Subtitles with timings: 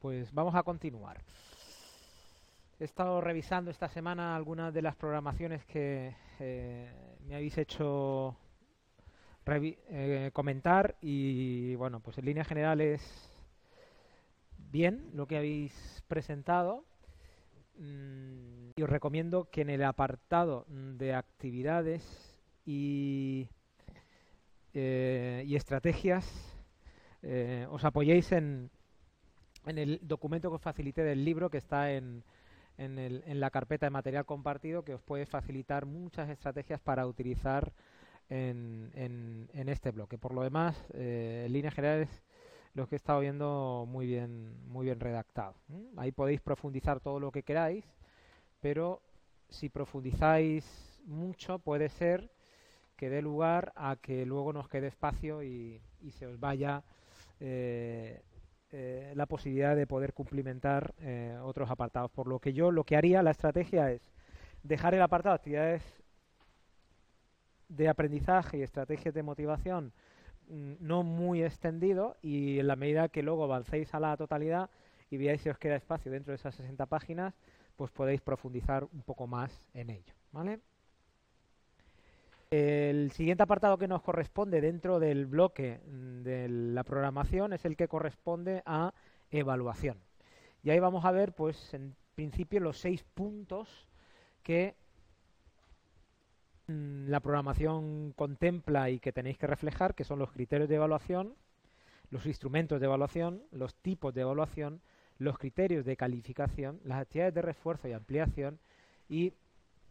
[0.00, 1.20] Pues vamos a continuar.
[2.80, 6.90] He estado revisando esta semana algunas de las programaciones que eh,
[7.26, 8.36] me habéis hecho
[9.46, 13.02] eh, comentar y bueno, pues en línea general es
[14.56, 16.84] bien lo que habéis presentado.
[17.78, 23.48] Mm, y os recomiendo que en el apartado de actividades y,
[24.74, 26.54] eh, y estrategias
[27.70, 28.70] os apoyéis en,
[29.68, 32.24] en el documento que os facilité del libro que está en,
[32.78, 37.72] el, en, la carpeta de material compartido que os puede facilitar muchas estrategias para utilizar
[38.28, 38.90] en,
[39.52, 40.18] en, este bloque.
[40.18, 42.08] Por lo demás, eh, en líneas generales,
[42.74, 45.54] lo que he estado viendo muy bien, muy bien redactado.
[45.96, 47.84] Ahí podéis profundizar todo lo que queráis,
[48.60, 49.02] pero
[49.48, 52.30] si profundizáis mucho puede ser
[52.96, 56.82] que dé lugar a que luego nos quede espacio y, y se os vaya
[57.40, 58.22] eh,
[58.70, 62.10] eh, la posibilidad de poder cumplimentar eh, otros apartados.
[62.10, 64.02] Por lo que yo lo que haría, la estrategia es
[64.62, 65.82] dejar el apartado de actividades
[67.68, 69.92] de aprendizaje y estrategias de motivación
[70.48, 74.70] mm, no muy extendido y en la medida que luego avancéis a la totalidad
[75.10, 77.34] y veáis si os queda espacio dentro de esas 60 páginas,
[77.76, 80.14] pues podéis profundizar un poco más en ello.
[80.32, 80.60] ¿vale?
[82.50, 87.76] El siguiente apartado que nos corresponde dentro del bloque mm, de la programación es el
[87.76, 88.94] que corresponde a
[89.30, 89.98] evaluación.
[90.62, 93.86] Y ahí vamos a ver, pues, en principio los seis puntos
[94.42, 94.74] que
[96.68, 101.34] mm, la programación contempla y que tenéis que reflejar, que son los criterios de evaluación,
[102.10, 104.80] los instrumentos de evaluación, los tipos de evaluación,
[105.18, 108.58] los criterios de calificación, las actividades de refuerzo y ampliación
[109.06, 109.34] y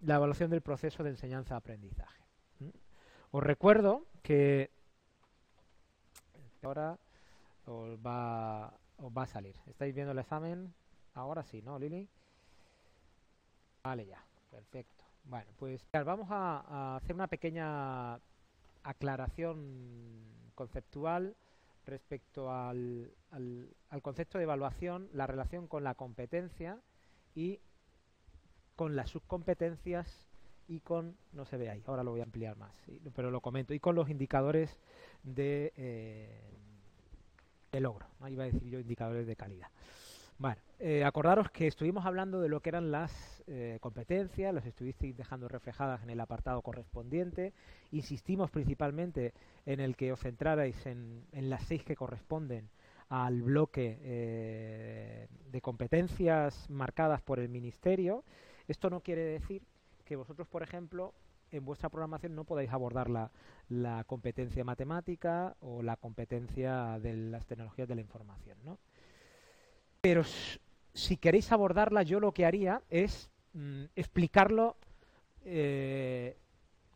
[0.02, 2.27] la evaluación del proceso de enseñanza-aprendizaje.
[3.32, 4.70] Os recuerdo que
[6.64, 6.98] ahora
[7.65, 9.55] os va, os va a salir.
[9.67, 10.73] ¿Estáis viendo el examen?
[11.14, 12.08] Ahora sí, ¿no, Lili?
[13.83, 14.23] Vale, ya.
[14.52, 15.05] Perfecto.
[15.26, 18.20] Bueno, pues vamos a, hacer una pequeña
[18.83, 21.36] aclaración conceptual
[21.86, 26.80] respecto al, al, concepto de evaluación, la relación con la competencia
[27.36, 27.59] y
[28.76, 30.27] con las subcompetencias
[30.67, 32.73] y con, no se ve ahí, ahora lo voy a ampliar más,
[33.16, 34.78] pero lo comento, y con los indicadores
[35.23, 36.42] de, eh,
[37.80, 39.67] logro, ahí iba a decir yo indicadores de calidad.
[40.39, 45.17] Bueno, eh, acordaros que estuvimos hablando de lo que eran las eh, competencias, los estuvisteis
[45.17, 47.54] dejando reflejadas en el apartado correspondiente,
[47.92, 49.33] insistimos principalmente
[49.66, 52.70] en el que os centrarais en, en las seis que corresponden
[53.10, 58.23] al bloque eh, de competencias marcadas por el Ministerio.
[58.67, 59.64] Esto no quiere decir
[60.08, 61.14] que vosotros, por ejemplo,
[61.52, 63.30] en vuestra programación no podáis abordar la,
[63.70, 68.80] la competencia matemática o la competencia de las tecnologías de la información, ¿no?
[70.02, 70.23] Pero
[70.94, 74.78] si queréis abordarla, yo lo que haría es mm, explicarlo
[75.44, 76.38] eh,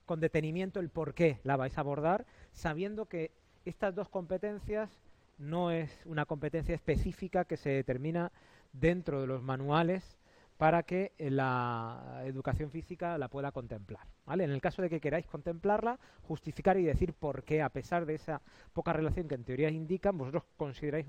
[0.06, 3.32] con detenimiento el por qué la vais a abordar, sabiendo que
[3.66, 4.90] estas dos competencias
[5.38, 8.32] no es una competencia específica que se determina
[8.72, 10.18] dentro de los manuales
[10.62, 14.06] para que eh, la educación física la pueda contemplar.
[14.28, 14.44] ¿vale?
[14.44, 18.14] En el caso de que queráis contemplarla, justificar y decir por qué, a pesar de
[18.14, 21.08] esa poca relación que en teoría indican, vosotros consideráis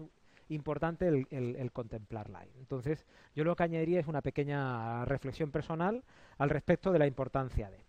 [0.49, 2.47] importante el, contemplarla.
[2.61, 3.05] Entonces,
[3.37, 6.03] yo lo que añadiría es una pequeña reflexión personal
[6.39, 7.85] al respecto de la importancia de.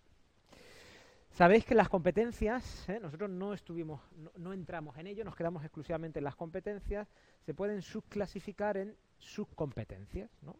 [1.30, 2.98] Sabéis que las competencias, ¿eh?
[3.00, 7.08] nosotros no estuvimos, no, no, entramos en ello, nos quedamos exclusivamente en las competencias,
[7.40, 10.56] se pueden subclasificar en subcompetencias, ¿no?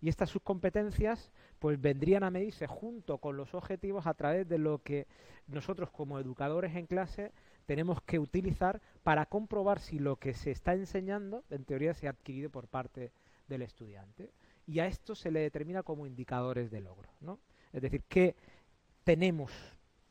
[0.00, 4.82] Y estas subcompetencias pues vendrían a medirse junto con los objetivos a través de lo
[4.82, 5.06] que
[5.46, 7.32] nosotros como educadores en clase
[7.66, 12.10] tenemos que utilizar para comprobar si lo que se está enseñando en teoría se ha
[12.10, 13.12] adquirido por parte
[13.46, 14.30] del estudiante.
[14.66, 17.10] Y a esto se le determina como indicadores de logro.
[17.20, 17.38] ¿no?
[17.72, 18.36] Es decir, que
[19.04, 19.52] tenemos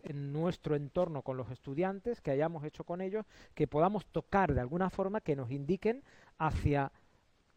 [0.03, 4.61] en nuestro entorno con los estudiantes, que hayamos hecho con ellos, que podamos tocar de
[4.61, 6.03] alguna forma que nos indiquen
[6.37, 6.91] hacia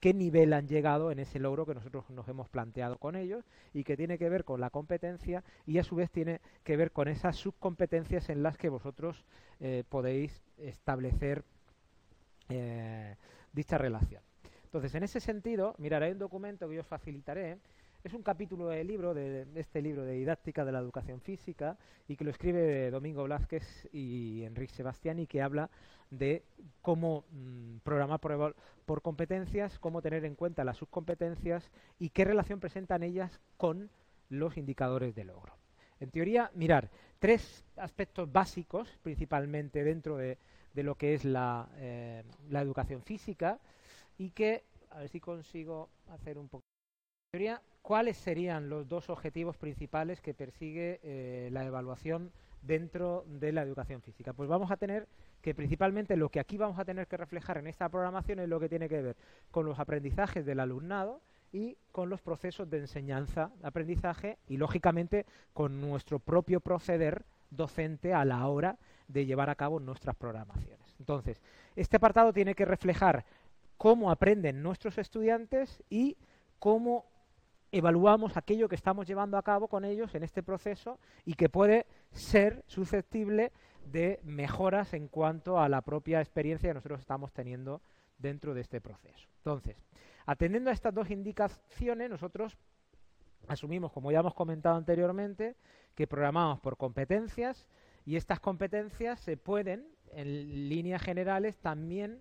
[0.03, 3.85] qué nivel han llegado en ese logro que nosotros nos hemos planteado con ellos y
[3.85, 7.07] que tiene que ver con la competencia y a su vez tiene que ver con
[7.07, 9.25] esas subcompetencias en las que vosotros
[9.61, 11.45] eh, podéis establecer
[12.49, 13.15] eh,
[13.53, 14.21] dicha relación.
[14.65, 17.59] Entonces, en ese sentido, miraré un documento que yo os facilitaré
[18.05, 21.77] es un capítulo del libro, de, este libro de didáctica de la educación física,
[22.09, 25.71] y que lo escribe Domingo Blázquez y Enrique Sebastiani, que habla
[26.11, 26.43] de
[26.81, 33.03] cómo mm, programar por, competencias, cómo tener en cuenta las subcompetencias y qué relación presentan
[33.03, 33.89] ellas con
[34.29, 35.57] los indicadores de logro.
[36.01, 36.91] En teoría, mirar,
[37.21, 40.39] tres aspectos básicos, principalmente dentro de,
[40.75, 43.61] lo que es la, eh, la educación física,
[44.19, 46.65] y que a ver si consigo hacer un poco.
[47.31, 52.33] Teoría, ¿cuáles serían los dos objetivos principales que persigue eh, la evaluación
[52.63, 54.33] dentro de la educación física?
[54.33, 55.09] Pues vamos a tener
[55.43, 58.61] que principalmente lo que aquí vamos a tener que reflejar en esta programación es lo
[58.61, 59.17] que tiene que ver
[59.51, 61.21] con los aprendizajes del alumnado
[61.53, 68.25] y con los procesos de enseñanza, aprendizaje y lógicamente con nuestro propio proceder docente a
[68.25, 68.79] la hora
[69.09, 70.95] de llevar a cabo nuestras programaciones.
[70.99, 71.43] Entonces,
[71.77, 73.25] este apartado tiene que reflejar
[73.77, 76.17] cómo aprenden nuestros estudiantes y
[76.59, 77.05] cómo
[77.73, 81.87] evaluamos aquello que estamos llevando a cabo con ellos en este proceso y que puede
[82.13, 83.51] ser susceptible
[83.87, 87.81] de mejoras en cuanto a la propia experiencia que nosotros estamos teniendo
[88.19, 89.27] dentro de este proceso.
[89.39, 89.77] Entonces,
[90.27, 92.57] atendiendo a estas dos indicaciones, nosotros
[93.49, 95.57] asumimos, como ya hemos comentado anteriormente,
[95.95, 97.67] que programamos por competencias
[98.05, 102.21] y estas competencias se pueden, en líneas generales, también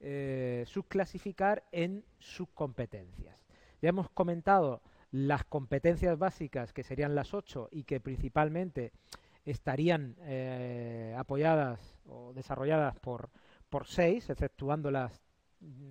[0.00, 3.46] eh, subclasificar en subcompetencias.
[3.82, 8.92] Ya hemos comentado las competencias básicas, que serían las ocho y que principalmente
[9.44, 13.30] estarían eh, apoyadas o desarrolladas por,
[13.68, 15.22] por seis, exceptuando las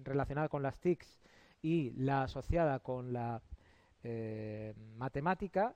[0.03, 1.19] relacionadas con las TICs
[1.61, 3.41] y la asociada con la
[4.03, 5.75] eh, matemática.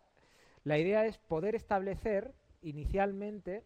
[0.64, 3.64] La idea es poder establecer inicialmente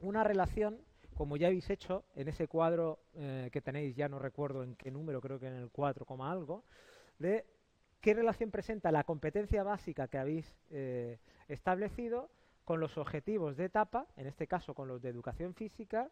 [0.00, 0.80] una relación
[1.14, 4.92] como ya habéis hecho en ese cuadro eh, que tenéis, ya no recuerdo en qué
[4.92, 6.62] número, creo que en el 4, algo,
[7.18, 7.46] de
[8.00, 11.18] qué relación presenta la competencia básica que habéis eh,
[11.48, 12.30] establecido
[12.64, 16.10] con los objetivos de etapa, en este caso con los de educación física,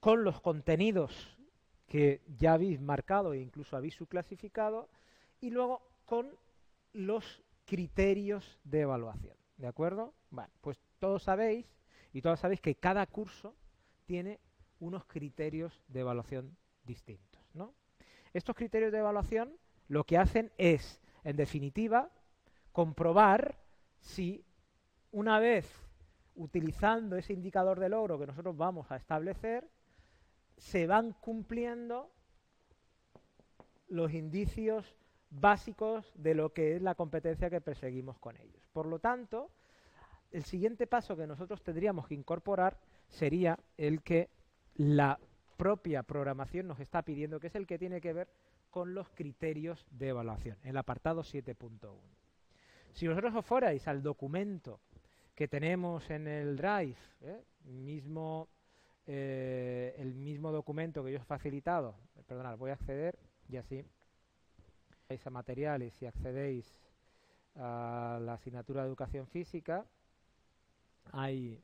[0.00, 1.38] con los contenidos
[1.86, 4.88] que ya habéis marcado e incluso habéis subclasificado,
[5.40, 6.30] y luego con
[6.92, 9.36] los criterios de evaluación.
[9.56, 10.14] ¿De acuerdo?
[10.30, 11.66] Bueno, pues todos sabéis
[12.12, 13.54] y todos sabéis que cada curso
[14.04, 14.40] tiene
[14.80, 17.42] unos criterios de evaluación distintos.
[17.54, 17.74] ¿no?
[18.32, 19.56] Estos criterios de evaluación
[19.88, 22.10] lo que hacen es, en definitiva,
[22.72, 23.56] comprobar
[24.00, 24.44] si
[25.12, 25.66] una vez
[26.34, 29.68] utilizando ese indicador de logro que nosotros vamos a establecer,
[30.56, 32.10] se van cumpliendo
[33.88, 34.94] los indicios
[35.30, 38.62] básicos de lo que es la competencia que perseguimos con ellos.
[38.72, 39.50] Por lo tanto,
[40.32, 42.78] el siguiente paso que nosotros tendríamos que incorporar
[43.08, 44.28] sería el que
[44.74, 45.18] la
[45.56, 48.28] propia programación nos está pidiendo, que es el que tiene que ver
[48.76, 51.96] con los criterios de evaluación, el apartado 7.1.
[52.92, 54.80] Si vosotros os fuerais al documento
[55.34, 57.42] que tenemos en el Drive, ¿eh?
[59.06, 61.94] eh, el mismo documento que yo os he facilitado,
[62.26, 63.18] perdonad, voy a acceder
[63.48, 63.82] y así
[65.08, 66.70] vais a materiales y accedéis
[67.54, 69.86] a la asignatura de educación física,
[71.12, 71.62] hay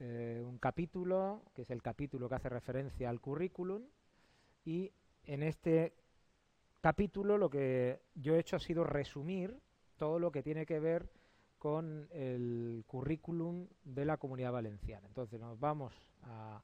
[0.00, 3.84] eh, un capítulo, que es el capítulo que hace referencia al currículum,
[4.64, 4.90] y
[5.26, 5.99] en este
[6.80, 9.60] capítulo lo que yo he hecho ha sido resumir
[9.96, 11.10] todo lo que tiene que ver
[11.58, 15.06] con el currículum de la comunidad valenciana.
[15.06, 16.62] Entonces nos vamos a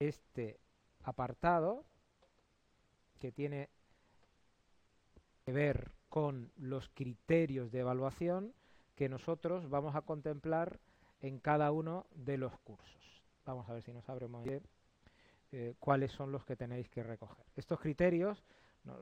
[0.00, 0.58] este
[1.04, 1.84] apartado
[3.20, 3.68] que tiene
[5.44, 8.54] que ver con los criterios de evaluación
[8.96, 10.80] que nosotros vamos a contemplar
[11.20, 13.22] en cada uno de los cursos.
[13.44, 14.62] Vamos a ver si nos abre bien
[15.52, 17.46] eh, cuáles son los que tenéis que recoger.
[17.54, 18.42] Estos criterios,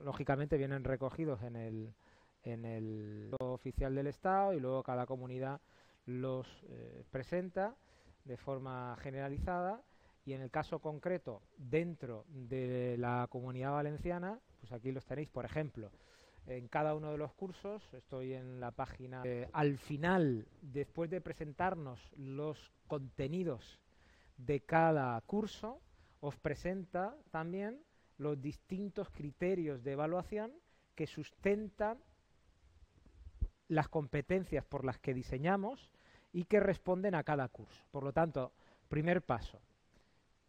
[0.05, 1.95] lógicamente, vienen recogidos en el,
[2.43, 5.61] en el oficial del Estado y luego cada comunidad
[6.07, 7.75] los eh, presenta
[8.25, 9.83] de forma generalizada
[10.25, 15.45] y en el caso concreto dentro de la comunidad valenciana, pues aquí los tenéis, por
[15.45, 15.91] ejemplo,
[16.47, 17.83] en cada uno de los cursos.
[17.93, 19.23] Estoy en la página.
[19.53, 23.81] al final, después de presentarnos los contenidos
[24.39, 25.81] de cada curso,
[26.21, 27.81] os presenta también
[28.19, 30.53] los distintos criterios de evaluación
[30.95, 31.99] que sustentan
[33.69, 35.91] las competencias por las que diseñamos
[36.33, 37.85] y que responden a cada curso.
[37.91, 38.53] Por lo tanto,
[38.89, 39.61] primer paso,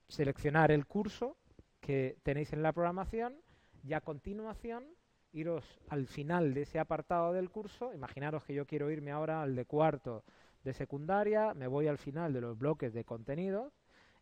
[0.07, 1.37] seleccionar el curso
[1.79, 3.35] que tenéis en la programación
[3.83, 4.85] y a continuación
[5.31, 9.55] iros al final de ese apartado del curso, imaginaros que yo quiero irme ahora al
[9.55, 10.23] de cuarto
[10.63, 13.71] de secundaria, me voy al final de los bloques de contenido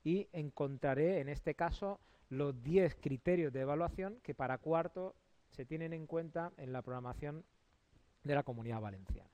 [0.03, 1.99] y encontraré en este caso
[2.37, 5.15] los 10 criterios de evaluación que para cuarto
[5.49, 7.43] se tienen en cuenta en la programación
[8.23, 9.29] de la comunidad valenciana.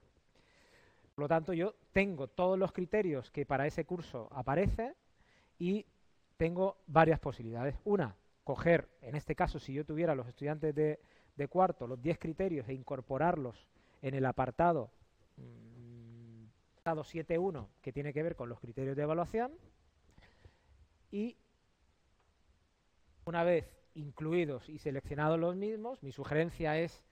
[1.15, 4.95] Por lo tanto, yo tengo todos los criterios que para ese curso aparece
[5.57, 5.85] y
[6.37, 7.75] tengo varias posibilidades.
[7.83, 12.67] Una, coger, en este caso, si yo tuviera los estudiantes de cuarto los 10 criterios
[12.69, 13.67] e incorporarlos
[14.01, 14.91] en el apartado,
[15.37, 15.79] mm,
[16.83, 19.51] 7.1 que tiene que ver con los criterios de evaluación
[21.11, 21.37] y
[23.29, 27.03] una vez incluidos y seleccionados los mismos, mi sugerencia es,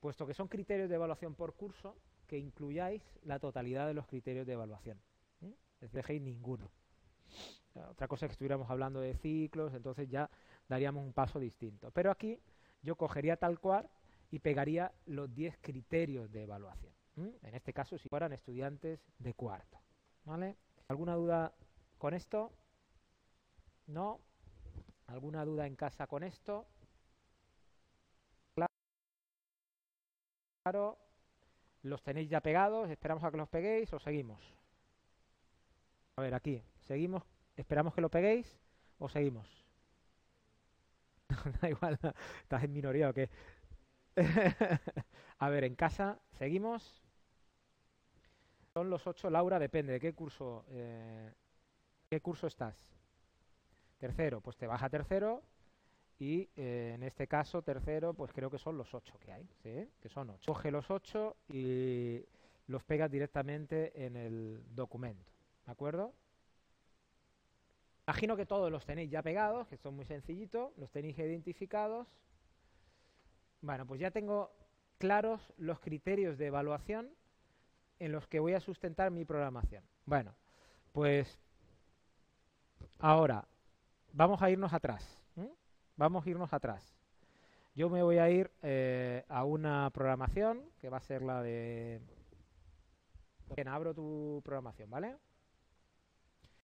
[0.00, 1.96] puesto que son criterios de evaluación por curso,
[2.26, 5.00] que incluyáis la totalidad de los criterios de evaluación.
[5.42, 5.54] ¿eh?
[5.92, 6.68] Dejéis ninguno.
[7.88, 10.28] Otra cosa es que estuviéramos hablando de ciclos, entonces ya
[10.68, 11.92] daríamos un paso distinto.
[11.92, 12.40] Pero aquí
[12.82, 13.88] yo cogería tal cual
[14.32, 16.92] y pegaría los 10 criterios de evaluación.
[17.16, 19.78] En este caso, si fueran estudiantes de cuarto.
[20.88, 21.54] ¿Alguna duda
[21.98, 22.50] con esto?
[23.86, 24.20] ¿No?
[25.10, 26.66] ¿Alguna duda en casa con esto?
[30.62, 30.98] Claro.
[31.82, 32.88] ¿Los tenéis ya pegados?
[32.90, 34.40] ¿Esperamos a que los peguéis o seguimos?
[36.16, 36.62] A ver, aquí.
[36.86, 37.24] ¿Seguimos?
[37.56, 38.56] ¿Esperamos que lo peguéis
[38.98, 39.48] o seguimos?
[41.60, 41.98] da igual,
[42.42, 43.30] estás en minoría o qué.
[45.38, 47.02] a ver, en casa, ¿seguimos?
[48.74, 51.32] Son los ocho, Laura, depende de qué curso, eh,
[52.08, 52.99] qué curso estás.
[54.00, 55.42] Tercero, pues te vas a tercero
[56.18, 59.46] y eh, en este caso tercero, pues creo que son los ocho que hay.
[59.62, 60.50] Que son ocho.
[60.50, 62.24] Coge los ocho y
[62.66, 65.30] los pegas directamente en el documento,
[65.66, 66.14] ¿de acuerdo?
[68.06, 72.08] Imagino que todos los tenéis ya pegados, que son muy sencillitos, los tenéis identificados.
[73.60, 74.50] Bueno, pues ya tengo
[74.96, 77.14] claros los criterios de evaluación
[77.98, 79.84] en los que voy a sustentar mi programación.
[80.06, 80.34] Bueno,
[80.92, 81.38] pues
[82.98, 83.46] ahora
[84.12, 85.20] vamos a irnos atrás.
[85.96, 86.96] Vamos a irnos atrás.
[87.74, 92.00] Yo me voy a ir eh, a una programación que va a ser la de...
[93.66, 95.16] Abro tu programación, ¿vale?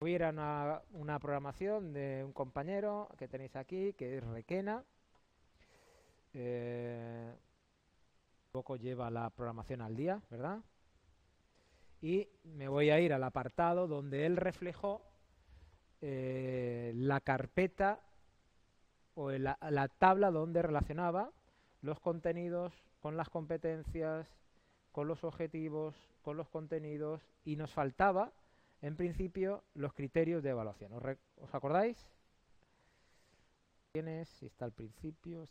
[0.00, 4.84] Voy a ir a una, programación de un compañero que tenéis aquí, que es Requena.
[6.32, 7.34] Eh,
[8.52, 10.60] poco lleva la programación al día, ¿verdad?
[12.00, 15.02] Y me voy a ir al apartado donde él reflejó
[16.00, 18.00] eh, la carpeta
[19.14, 21.32] o la, la tabla donde relacionaba
[21.80, 24.28] los contenidos con las competencias,
[24.92, 28.32] con los objetivos, con los contenidos y nos faltaba
[28.82, 30.92] en principio, los criterios de evaluación.
[30.92, 31.98] ¿Os, acordáis?
[33.92, 35.48] Tienes, está al principio.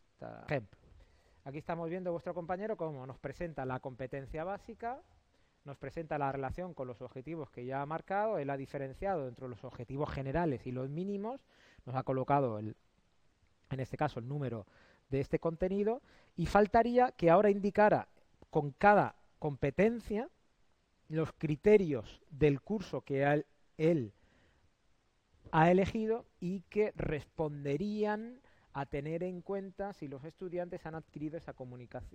[0.48, 0.80] Ejemplo.
[1.44, 5.02] Aquí estamos viendo vuestro compañero cómo nos presenta la competencia básica,
[5.66, 9.48] nos presenta la relación con los objetivos que ya ha marcado, él ha diferenciado entre
[9.48, 11.42] los objetivos generales y los mínimos,
[11.86, 12.76] nos ha colocado, el,
[13.72, 14.68] en este caso, el número
[15.10, 16.02] de este contenido,
[16.36, 18.08] y faltaría que ahora indicara
[18.50, 20.30] con cada competencia
[21.10, 23.46] los criterios del curso que
[23.78, 24.14] él
[25.52, 28.40] ha elegido y que responderían
[28.74, 31.56] a tener en cuenta si los estudiantes han adquirido esa,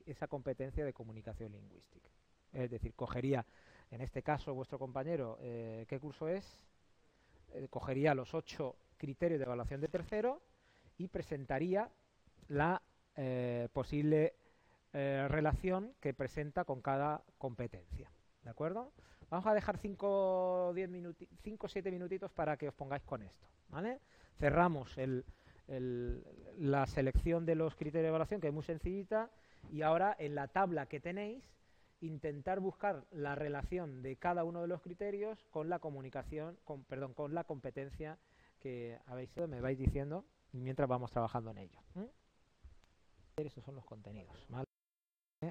[0.06, 2.10] esa competencia de comunicación lingüística.
[2.52, 3.46] Es decir, cogería,
[3.90, 6.60] en este caso, vuestro compañero, eh, ¿qué curso es?
[7.54, 10.42] Eh, cogería los ocho criterios de evaluación de tercero
[10.98, 11.90] y presentaría
[12.48, 12.82] la
[13.16, 14.34] eh, posible
[14.92, 18.10] relación que presenta con cada competencia.
[18.42, 18.90] ¿De acuerdo?
[19.30, 23.46] Vamos a dejar 5 o 7 minutitos para que os pongáis con esto.
[23.68, 24.00] ¿vale?
[24.40, 25.24] Cerramos el,
[26.58, 29.30] la selección de los criterios de evaluación, que es muy sencillita,
[29.70, 31.44] y ahora en la tabla que tenéis,
[32.00, 37.14] intentar buscar la relación de cada uno de los criterios con la comunicación, con, perdón,
[37.14, 38.18] con la competencia
[38.58, 41.80] que habéis me vais diciendo mientras vamos trabajando en ello.
[43.36, 44.36] Esos son los contenidos.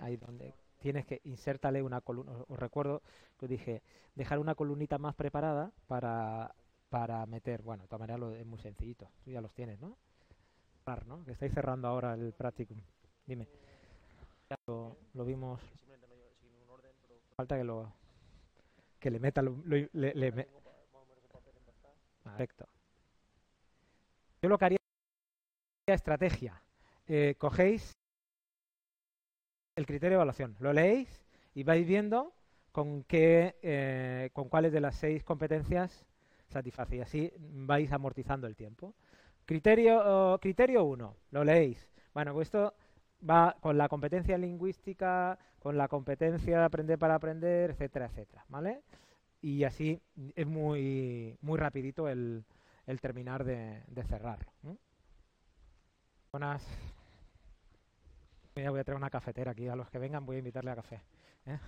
[0.01, 2.33] Ahí donde tienes que insertarle una columna.
[2.47, 3.01] Os recuerdo
[3.37, 3.81] que os dije,
[4.15, 6.53] dejar una columnita más preparada para,
[6.89, 7.63] para meter.
[7.63, 9.09] Bueno, de todas lo, es muy sencillito.
[9.23, 9.97] Tú ya los tienes, ¿no?
[11.05, 11.23] ¿no?
[11.23, 12.77] Que estáis cerrando ahora el practicum.
[13.25, 13.47] Dime.
[14.67, 15.61] Lo vimos.
[17.39, 17.89] Falta que lo
[18.99, 20.47] que le meta lo, le,
[22.21, 22.67] Perfecto.
[24.41, 24.77] Yo lo que haría
[25.87, 26.61] estrategia.
[27.07, 27.93] Eh, cogéis
[29.77, 30.57] el criterio de evaluación.
[30.59, 32.33] Lo leéis y vais viendo
[32.73, 36.05] con qué, eh, con cuáles de las seis competencias
[36.49, 38.95] satisface y así vais amortizando el tiempo.
[39.45, 41.87] Criterio criterio 1, lo leéis.
[42.13, 42.73] Bueno, pues esto
[43.27, 48.81] va con la competencia lingüística, con la competencia de aprender para aprender, etcétera, etcétera, ¿vale?
[49.41, 50.01] Y así
[50.35, 52.45] es muy muy rapidito el,
[52.85, 54.51] el terminar de, de cerrarlo.
[56.31, 56.65] Buenas
[58.67, 59.67] voy a traer una cafetera aquí.
[59.67, 61.01] A los que vengan voy a invitarle a café.
[61.45, 61.59] ¿eh?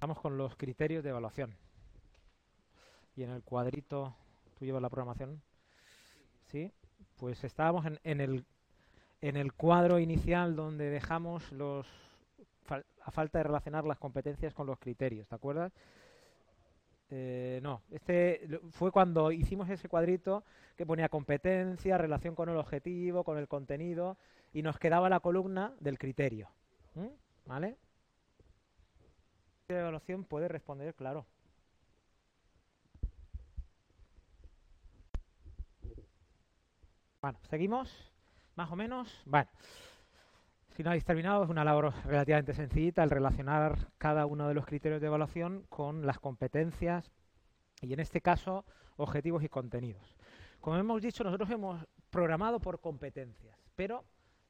[0.00, 1.56] Vamos con los criterios de evaluación.
[3.16, 4.14] Y en el cuadrito,
[4.56, 5.42] ¿tú llevas la programación?
[6.46, 6.72] Sí.
[7.16, 8.46] Pues estábamos en, en el,
[9.20, 11.86] en el cuadro inicial donde dejamos los
[13.02, 15.72] a falta de relacionar las competencias con los criterios, ¿te acuerdas?
[17.10, 20.44] Eh, no, este fue cuando hicimos ese cuadrito
[20.76, 24.18] que ponía competencia, relación con el objetivo, con el contenido,
[24.52, 26.50] y nos quedaba la columna del criterio.
[27.46, 27.76] ¿Vale?
[29.68, 31.24] La evaluación puede responder, claro.
[37.22, 38.12] Bueno, seguimos,
[38.58, 39.22] más o menos.
[39.24, 39.48] Bueno,
[40.74, 44.66] si no habéis terminado, es una labor relativamente sencillita el relacionar cada uno de los
[44.66, 47.12] criterios de evaluación con las competencias
[47.80, 48.64] y en este caso
[48.96, 50.16] objetivos y contenidos.
[50.60, 54.04] Como hemos dicho, nosotros hemos programado por competencias, pero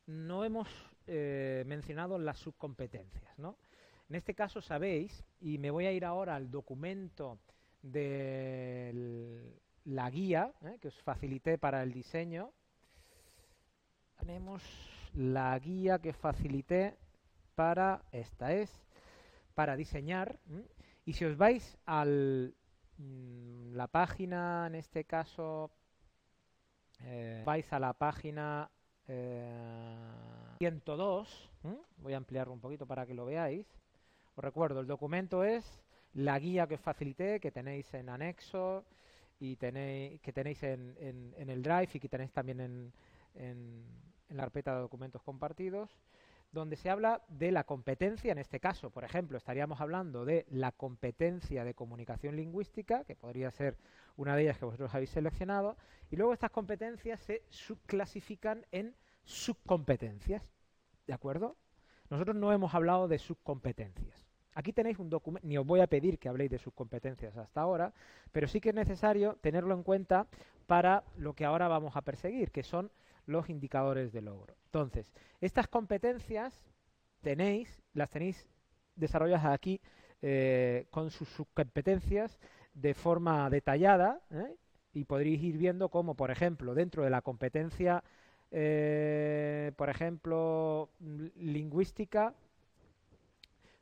[0.07, 0.69] no hemos
[1.07, 3.39] eh, mencionado las subcompetencias.
[3.39, 3.59] ¿no?
[4.09, 7.41] En este caso sabéis, y me voy a ir ahora al documento
[7.83, 9.53] de
[9.85, 10.79] la guía ¿eh?
[10.81, 12.55] que os facilité para el diseño.
[14.19, 14.63] Tenemos
[15.15, 16.97] la guía que facilité
[17.55, 18.71] para, esta es,
[19.55, 20.39] para diseñar.
[21.05, 25.71] Y si os vais a mm, la página, en este caso,
[27.05, 28.71] eh, vais a la página
[30.59, 33.67] 102, eh, voy a ampliarlo un poquito para que lo veáis.
[34.35, 35.65] Os recuerdo, el documento es
[36.15, 38.85] la guía que facilité, que tenéis en anexo
[39.41, 42.93] y tenéis, que tenéis en, en, el Drive y que tenéis también en,
[43.35, 43.85] en
[44.29, 45.91] la carpeta de documentos compartidos,
[46.53, 50.73] donde se habla de la competencia, en este caso, por ejemplo, estaríamos hablando de la
[50.73, 53.77] competencia de comunicación lingüística, que podría ser
[54.17, 55.77] una de ellas que vosotros habéis seleccionado,
[56.11, 58.95] y luego estas competencias se subclasifican en
[59.25, 60.43] subcompetencias,
[61.07, 61.57] ¿de acuerdo?
[62.09, 64.25] Nosotros no hemos hablado de subcompetencias.
[64.55, 67.93] Aquí tenéis un documento, ni os voy a pedir que habléis de subcompetencias hasta ahora,
[68.33, 70.27] pero sí que es necesario tenerlo en cuenta
[70.67, 72.91] para lo que ahora vamos a perseguir, que son
[73.29, 74.57] los indicadores de logro.
[74.65, 76.65] Entonces, estas competencias
[77.21, 78.49] tenéis, las tenéis
[78.97, 79.81] desarrolladas aquí
[80.23, 82.39] eh, con sus subcompetencias
[82.73, 84.57] de forma detallada ¿eh?
[84.95, 88.03] y podréis ir viendo cómo, por ejemplo, dentro de la competencia,
[88.51, 90.89] eh, por ejemplo,
[91.37, 92.35] lingüística,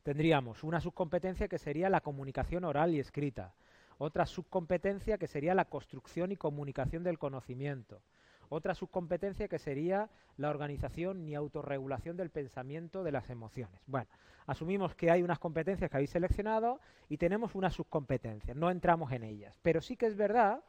[0.03, 3.55] tendríamos una subcompetencia que sería la comunicación oral y escrita,
[3.99, 8.03] otra subcompetencia que sería la construcción y comunicación del conocimiento,
[8.49, 13.81] otra subcompetencia que sería la organización y autorregulación del pensamiento de las emociones.
[13.87, 14.09] Bueno,
[14.47, 19.25] asumimos que hay unas competencias que habéis seleccionado y tenemos unas subcompetencias, no entramos en
[19.25, 19.59] ellas.
[19.63, 20.63] Pero sí que es verdad,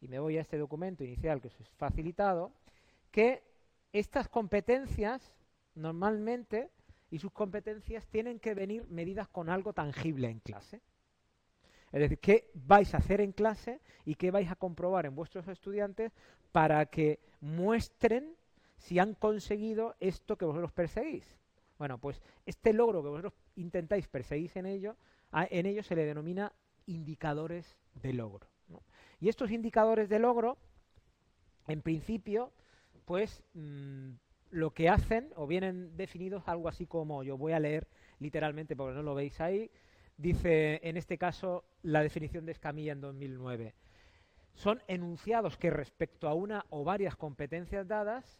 [0.00, 2.52] y me voy a este documento inicial que os he facilitado,
[3.10, 3.42] que
[3.92, 5.32] estas competencias
[5.74, 6.70] normalmente
[7.10, 10.80] y sus competencias tienen que venir medidas con algo tangible en clase.
[11.92, 15.48] Es decir, qué vais a hacer en clase y qué vais a comprobar en vuestros
[15.48, 16.12] estudiantes
[16.52, 18.34] para que muestren
[18.76, 21.36] si han conseguido esto que vosotros perseguís.
[21.78, 24.96] Bueno, pues este logro que vosotros intentáis perseguir en ello,
[25.32, 26.52] en ello se le denomina
[26.86, 28.46] indicadores de logro.
[29.20, 30.56] Y estos indicadores de logro,
[31.66, 32.52] en principio,
[33.04, 34.10] pues mm,
[34.50, 37.86] lo que hacen o vienen definidos algo así como, yo voy a leer
[38.18, 39.70] literalmente porque no lo veis ahí,
[40.20, 43.74] dice en este caso la definición de Escamilla en 2009.
[44.54, 48.38] Son enunciados que respecto a una o varias competencias dadas,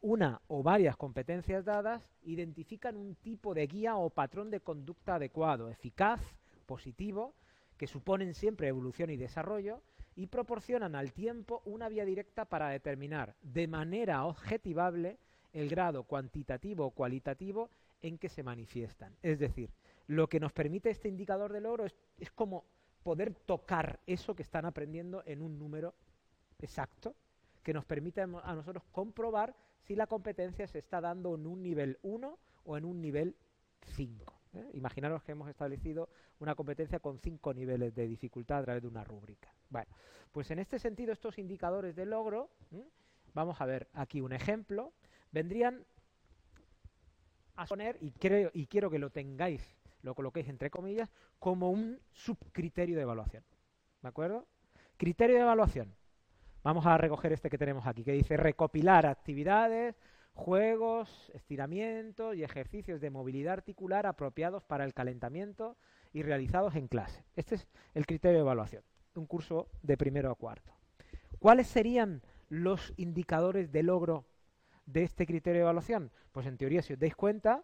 [0.00, 5.68] una o varias competencias dadas, identifican un tipo de guía o patrón de conducta adecuado,
[5.68, 6.20] eficaz,
[6.66, 7.34] positivo,
[7.76, 9.80] que suponen siempre evolución y desarrollo,
[10.14, 15.18] y proporcionan al tiempo una vía directa para determinar de manera objetivable
[15.52, 17.70] el grado cuantitativo o cualitativo
[18.04, 19.16] en que se manifiestan.
[19.22, 19.70] Es decir,
[20.08, 22.66] lo que nos permite este indicador de logro es, como
[23.02, 25.94] poder tocar eso que están aprendiendo en un número
[26.58, 27.16] exacto,
[27.62, 31.98] que nos permite a nosotros comprobar si la competencia se está dando en un nivel
[32.02, 33.36] 1 o en un nivel
[33.96, 34.40] 5.
[34.52, 34.70] ¿eh?
[34.74, 39.02] Imaginaros que hemos establecido una competencia con 5 niveles de dificultad a través de una
[39.02, 39.54] rúbrica.
[39.70, 39.90] Bueno,
[40.30, 42.50] pues en este sentido estos indicadores de logro,
[43.32, 44.92] vamos a ver aquí un ejemplo,
[45.32, 45.86] vendrían
[47.56, 51.98] a poner, y, creo, y quiero que lo tengáis lo coloquéis entre comillas, como un
[52.12, 53.42] subcriterio de evaluación.
[54.02, 54.46] ¿De acuerdo?
[54.96, 55.94] Criterio de evaluación.
[56.62, 59.96] Vamos a recoger este que tenemos aquí, que dice recopilar actividades,
[60.34, 65.76] juegos, estiramientos y ejercicios de movilidad articular apropiados para el calentamiento
[66.12, 67.24] y realizados en clase.
[67.34, 68.82] Este es el criterio de evaluación,
[69.14, 70.72] un curso de primero a cuarto.
[71.38, 74.24] ¿Cuáles serían los indicadores de logro
[74.86, 76.10] de este criterio de evaluación?
[76.32, 77.62] Pues en teoría, si os dais cuenta,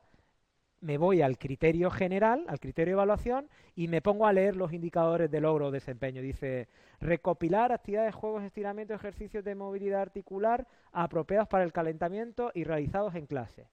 [0.80, 4.72] me voy al criterio general, al criterio de evaluación, y me pongo a leer los
[4.72, 6.22] indicadores de logro o desempeño.
[6.22, 6.68] Dice,
[7.00, 13.26] recopilar actividades, juegos, estiramientos, ejercicios de movilidad articular apropiados para el calentamiento y realizados en
[13.26, 13.68] clase.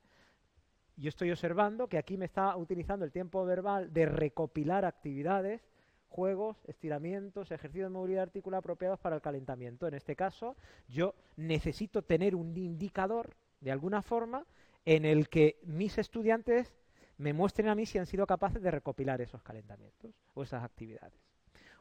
[0.98, 5.62] Yo estoy observando que aquí me está utilizando el tiempo verbal de recopilar actividades,
[6.10, 9.88] juegos, estiramientos, ejercicios de movilidad articular apropiados para el calentamiento.
[9.88, 10.56] En este caso,
[10.88, 14.46] yo necesito tener un indicador, de alguna forma,
[14.86, 16.74] en el que mis estudiantes
[17.18, 21.20] me muestren a mí si han sido capaces de recopilar esos calentamientos o esas actividades.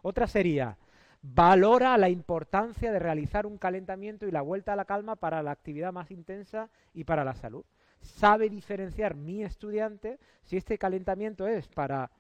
[0.03, 0.79] Otra sería,
[1.23, 5.51] valora la importancia de realizar un calentamiento y la vuelta a la calma para la
[5.51, 7.65] actividad más intensa y para la salud.
[8.01, 12.11] Sabe diferenciar mi estudiante si este calentamiento es para,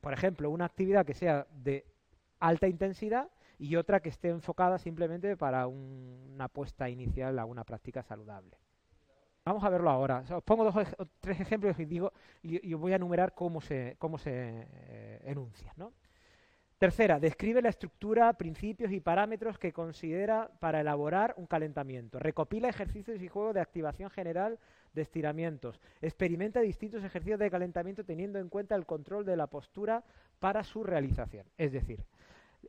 [0.00, 1.84] por ejemplo, una actividad que sea de
[2.38, 8.02] alta intensidad y otra que esté enfocada simplemente para una puesta inicial a una práctica
[8.02, 8.58] saludable.
[9.44, 10.24] Vamos a verlo ahora.
[10.30, 10.86] os pongo dos,
[11.20, 15.72] tres ejemplos y digo y, voy a enumerar cómo se, cómo se eh, enuncia.
[15.76, 15.92] ¿no?
[16.80, 22.18] Tercera, describe la estructura, principios y parámetros que considera para elaborar un calentamiento.
[22.18, 24.58] Recopila ejercicios y juegos de activación general
[24.94, 25.78] de estiramientos.
[26.00, 30.02] Experimenta distintos ejercicios de calentamiento teniendo en cuenta el control de la postura
[30.38, 31.44] para su realización.
[31.58, 32.02] Es decir,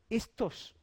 [0.10, 0.76] estos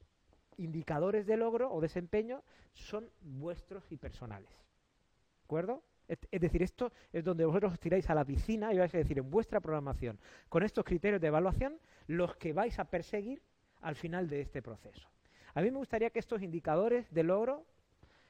[0.56, 4.48] indicadores de logro o desempeño son vuestros y personales.
[4.48, 5.82] ¿De acuerdo?
[6.08, 9.18] Es decir, esto es donde vosotros os tiráis a la piscina y vais a decir
[9.18, 10.18] en vuestra programación,
[10.48, 13.42] con estos criterios de evaluación, los que vais a perseguir
[13.82, 15.08] al final de este proceso.
[15.54, 17.66] A mí me gustaría que estos indicadores de logro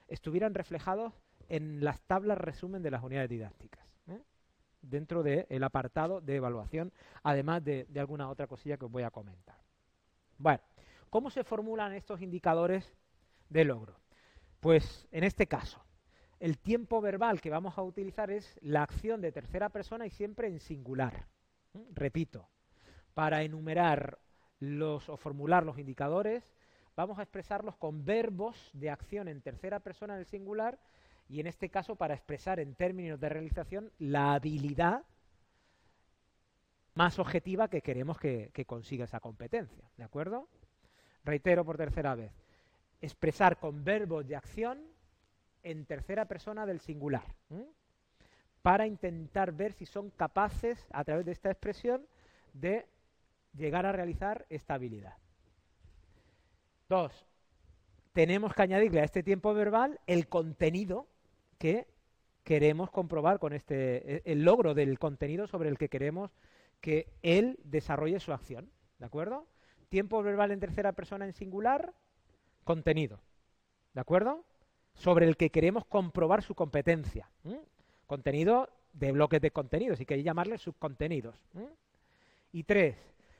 [0.09, 1.15] estuvieran reflejados
[1.49, 4.21] en las tablas resumen de las unidades didácticas, ¿eh?
[4.83, 9.11] dentro del apartado de evaluación, además de, de alguna otra cosilla que os voy a
[9.11, 9.57] comentar.
[10.37, 10.61] Bueno,
[11.11, 12.93] ¿cómo se formulan estos indicadores
[13.49, 14.01] de logro?
[14.61, 15.81] Pues en este caso,
[16.41, 20.49] el tiempo verbal que vamos a utilizar es la acción de tercera persona y siempre
[20.49, 21.27] en singular.
[21.95, 22.49] Repito,
[23.15, 24.19] para enumerar
[24.61, 26.55] los o formular los indicadores,
[26.97, 30.79] vamos a expresarlos con verbos de acción en tercera persona en el singular
[31.29, 35.03] y en este caso para expresar en términos de realización la habilidad
[36.95, 39.91] más objetiva que queremos que, que consiga esa competencia.
[39.97, 40.49] ¿De acuerdo?
[41.25, 42.33] Reitero por tercera vez.
[43.01, 44.98] Expresar con verbos de acción
[45.63, 47.25] en tercera persona del singular,
[48.63, 52.07] para intentar ver si son capaces, a través de esta expresión,
[52.53, 52.87] de
[53.55, 55.15] llegar a realizar esta habilidad.
[56.89, 57.27] Dos,
[58.13, 61.07] tenemos que añadirle a este tiempo verbal el contenido
[61.59, 61.87] que
[62.45, 66.31] queremos comprobar con este, e, el logro del contenido sobre el que queremos
[66.81, 68.71] que él desarrolle su acción.
[68.99, 69.47] ¿De acuerdo?
[69.89, 71.93] Tiempo verbal en tercera persona en singular,
[72.65, 73.21] contenido.
[73.95, 74.45] ¿De acuerdo?
[74.99, 77.31] Sobre el que queremos comprobar su competencia.
[78.07, 81.37] Contenido de bloques de contenidos, y queréis llamarle subcontenidos.
[82.53, 82.97] Y tres,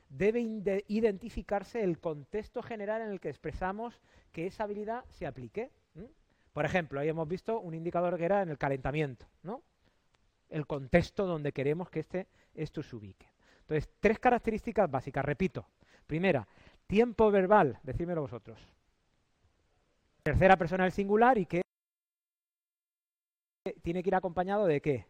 [0.09, 0.39] debe
[0.87, 3.99] identificarse el contexto general en el que expresamos
[4.31, 5.69] que esa habilidad se aplique.
[6.53, 9.61] Por ejemplo, ahí hemos visto un indicador que era en el calentamiento, ¿no?
[10.49, 13.27] El contexto donde queremos que este, esto se ubique.
[13.61, 15.67] Entonces, tres características básicas, repito.
[16.07, 16.47] Primera,
[16.87, 18.59] tiempo verbal, decídmelo vosotros
[20.29, 21.63] tercera persona del singular y que
[23.81, 25.07] tiene que ir acompañado de qué?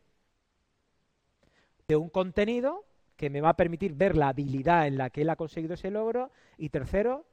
[1.90, 2.86] De un contenido
[3.18, 5.92] que me va a permitir ver la habilidad en la que él ha conseguido ese
[5.92, 7.26] logro y tercero,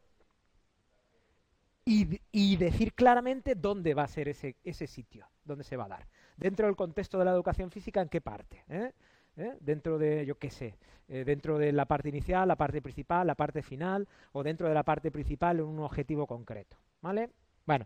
[1.89, 6.09] y, decir claramente dónde va a ser ese, ese, sitio, dónde se va a dar.
[6.37, 8.65] Dentro del contexto de la educación física, ¿en qué parte?
[8.69, 8.91] ¿Eh?
[9.37, 9.57] ¿Eh?
[9.61, 13.37] Dentro de, yo qué sé, eh, dentro de la parte inicial, la parte principal, la
[13.37, 16.77] parte final, o dentro de la parte principal en un objetivo concreto.
[17.01, 17.31] ¿Vale?
[17.67, 17.85] Bueno.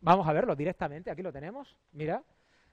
[0.00, 1.10] vamos a verlo directamente.
[1.10, 1.76] Aquí lo tenemos.
[1.92, 2.22] Mira.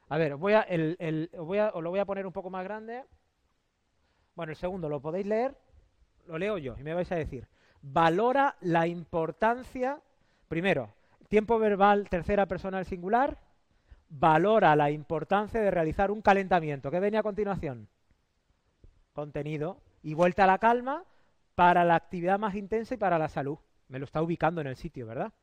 [0.10, 2.64] A ver, voy a, el, voy a, os lo voy a poner un poco más
[2.64, 3.04] grande.
[4.36, 5.58] Bueno, el segundo lo podéis leer.
[6.28, 7.48] Lo leo yo y me vais a decir.
[7.82, 10.00] Valora la importancia.
[10.48, 10.94] Primero,
[11.28, 13.38] tiempo verbal, tercera persona del singular.
[14.10, 16.90] Valora la importancia de realizar un calentamiento.
[16.90, 17.90] ¿Qué venía a continuación?
[19.12, 19.82] Contenido.
[20.04, 21.04] Y vuelta a la calma
[21.58, 23.58] para la actividad más intensa y para la salud.
[23.88, 25.34] Me lo está ubicando en el sitio, ¿verdad?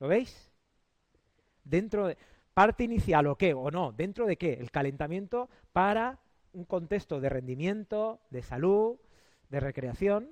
[0.00, 0.50] ¿Lo veis?
[1.62, 2.16] Dentro de
[2.54, 4.54] parte inicial o qué o no, dentro de qué?
[4.54, 6.20] El calentamiento para
[6.54, 8.98] un contexto de rendimiento, de salud,
[9.50, 10.30] de recreación.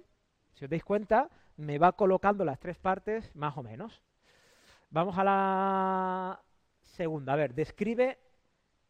[0.55, 4.03] Si os dais cuenta, me va colocando las tres partes más o menos.
[4.89, 6.41] Vamos a la
[6.81, 7.35] segunda.
[7.35, 8.19] A ver, describe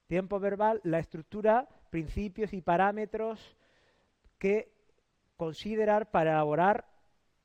[0.07, 3.57] tiempo verbal, la estructura, principios y parámetros
[4.38, 4.74] que
[5.37, 6.87] considerar para elaborar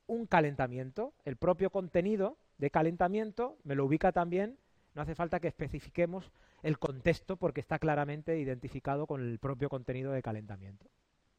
[0.06, 1.14] un calentamiento.
[1.24, 4.58] El propio contenido de calentamiento me lo ubica también,
[4.94, 6.30] no hace falta que especifiquemos
[6.62, 10.86] el contexto porque está claramente identificado con el propio contenido de calentamiento.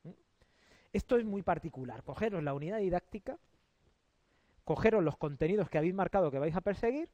[0.04, 0.12] ¿Mm?
[0.94, 2.04] Esto es muy particular.
[2.04, 3.38] Cogeros la unidad didáctica,
[4.64, 7.10] cogeros los contenidos que habéis marcado que vais a perseguir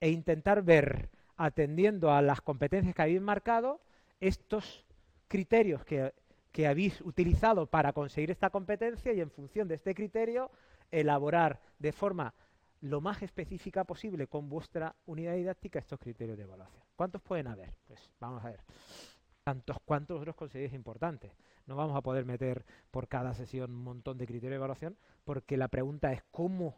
[0.00, 3.80] e intentar ver, atendiendo a las competencias que habéis marcado,
[4.20, 4.84] estos
[5.28, 6.12] criterios que
[6.52, 10.50] que habéis utilizado para conseguir esta competencia y en función de este criterio
[10.90, 12.34] elaborar de forma
[12.82, 16.82] lo más específica posible con vuestra unidad didáctica estos criterios de evaluación.
[16.96, 17.72] ¿Cuántos pueden haber?
[17.86, 18.60] Pues vamos a ver.
[19.44, 21.32] Tantos cuantos vosotros consideréis importantes.
[21.66, 25.56] No vamos a poder meter por cada sesión un montón de criterios de evaluación porque
[25.56, 26.76] la pregunta es cómo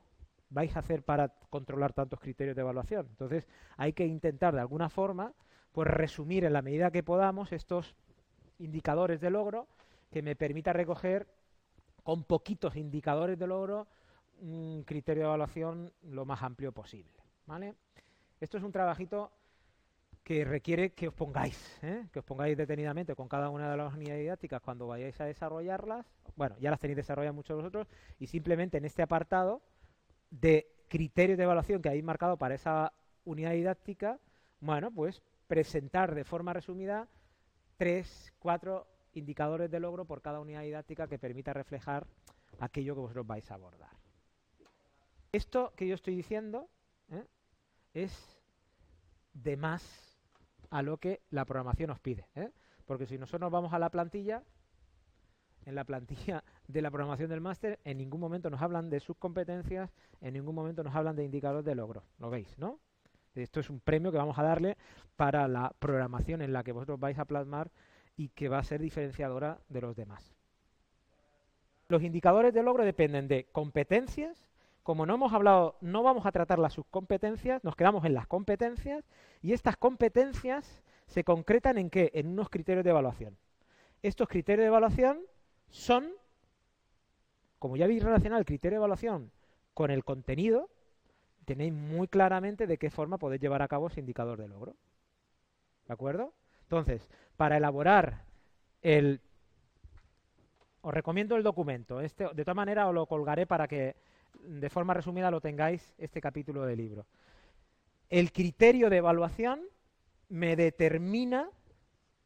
[0.51, 3.07] vais a hacer para controlar tantos criterios de evaluación.
[3.11, 5.33] Entonces hay que intentar de alguna forma
[5.73, 7.97] pues resumir en la medida que podamos estos
[8.59, 9.67] indicadores de logro
[10.11, 11.27] que me permita recoger
[12.03, 13.89] con poquitos indicadores de logro
[14.41, 17.13] un criterio de evaluación lo más amplio posible.
[17.47, 17.75] ¿vale?
[18.41, 19.33] Esto es un trabajito
[20.23, 22.07] que requiere que os pongáis, ¿eh?
[22.13, 26.07] que os pongáis detenidamente con cada una de las unidades didácticas cuando vayáis a desarrollarlas.
[26.35, 27.89] Bueno, ya las tenéis desarrolladas muchos de vosotros
[28.19, 29.63] y simplemente en este apartado
[30.31, 32.93] de criterios de evaluación que habéis marcado para esa
[33.25, 34.19] unidad didáctica,
[34.61, 37.09] bueno, pues presentar de forma resumida
[37.77, 42.07] tres, cuatro indicadores de logro por cada unidad didáctica que permita reflejar
[42.61, 43.91] aquello que vosotros vais a abordar.
[45.33, 46.69] Esto que yo estoy diciendo
[47.11, 47.25] ¿eh?
[47.93, 48.39] es
[49.33, 50.15] de más
[50.71, 52.29] a lo que la programación os pide.
[52.35, 52.51] ¿eh?
[52.87, 54.43] Porque si nosotros nos vamos a la plantilla,
[55.65, 59.17] en la plantilla de la programación del máster, en ningún momento nos hablan de sus
[59.17, 62.05] competencias, en ningún momento nos hablan de indicadores de logro.
[62.19, 62.81] ¿Lo veis, no?
[63.35, 64.77] Esto es un premio que vamos a darle
[65.17, 67.71] para la programación en la que vosotros vais a plasmar
[68.17, 70.35] y que va a ser diferenciadora de los demás.
[71.89, 74.49] Los indicadores de logro dependen de competencias,
[74.83, 79.05] como no hemos hablado, no vamos a tratar las subcompetencias, nos quedamos en las competencias
[79.43, 82.11] y estas competencias se concretan en qué?
[82.15, 83.37] En unos criterios de evaluación.
[84.03, 85.21] Estos criterios de evaluación
[85.71, 86.13] son,
[87.59, 89.31] como ya habéis relacionado el criterio de evaluación
[89.73, 90.69] con el contenido,
[91.45, 94.77] tenéis muy claramente de qué forma podéis llevar a cabo ese indicador de logro.
[95.87, 96.33] ¿De acuerdo?
[96.63, 98.25] Entonces, para elaborar
[98.83, 99.21] el...
[100.81, 102.01] Os recomiendo el documento.
[102.01, 103.97] Este, de todas maneras, os lo colgaré para que
[104.43, 107.07] de forma resumida lo tengáis este capítulo del libro.
[108.11, 109.63] El criterio de evaluación
[110.29, 111.49] me determina,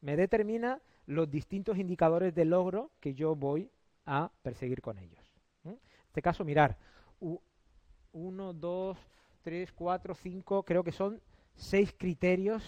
[0.01, 3.71] me determina los distintos indicadores de logro que yo voy
[4.05, 5.23] a perseguir con ellos.
[5.63, 6.77] En este caso, mirar,
[8.13, 8.97] 1, 2,
[9.41, 11.21] 3, 4, 5, creo que son
[11.55, 12.63] 6 criterios.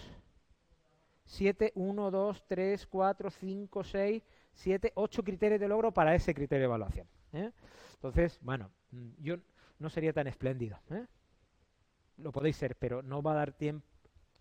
[1.26, 4.24] 7, 1, 2, 3, 4, 5, 6,
[4.54, 7.08] 7, 8 criterios de logro para ese criterio de evaluación.
[7.34, 7.52] ¿eh?
[7.94, 9.38] Entonces, bueno, mm, yo
[9.80, 10.78] no sería tan espléndido.
[10.90, 11.06] ¿eh?
[12.18, 13.86] Lo podéis ser, pero no va a dar tiempo,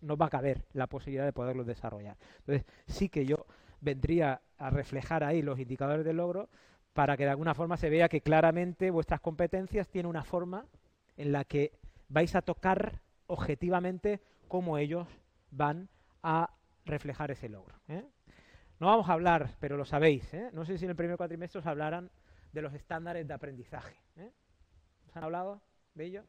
[0.01, 2.17] no va a caber la posibilidad de poderlo desarrollar.
[2.39, 3.45] Entonces, sí que yo
[3.79, 6.49] vendría a reflejar ahí los indicadores de logro
[6.93, 10.65] para que de alguna forma se vea que claramente vuestras competencias tienen una forma
[11.21, 11.71] en la que
[12.09, 15.07] vais a tocar objetivamente cómo ellos
[15.51, 15.87] van
[16.23, 16.49] a
[16.83, 17.75] reflejar ese logro.
[17.87, 18.03] ¿eh?
[18.79, 20.49] No vamos a hablar, pero lo sabéis, ¿eh?
[20.51, 22.09] no sé si en el primer cuatrimestre os hablaran
[22.51, 23.95] de los estándares de aprendizaje.
[24.17, 24.31] ¿eh?
[25.07, 25.61] ¿Os han hablado
[25.93, 26.23] de ello?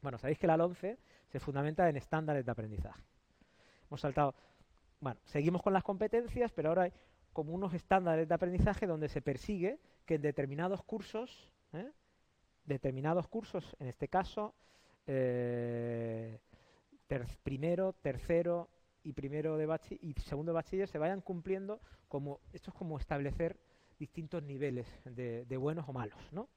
[0.00, 3.04] Bueno, sabéis que la 11 se fundamenta en estándares de aprendizaje.
[3.86, 4.34] Hemos saltado,
[4.98, 6.92] bueno, seguimos con las competencias, pero ahora hay
[7.32, 11.48] como unos estándares de aprendizaje donde se persigue que en determinados cursos.
[12.64, 14.54] Determinados cursos, en este caso,
[15.06, 16.40] eh,
[17.42, 18.70] primero, tercero
[19.02, 19.66] y primero de
[20.00, 23.58] y segundo de bachiller se vayan cumpliendo como esto es como establecer
[23.98, 26.48] distintos niveles de, buenos o malos, ¿no?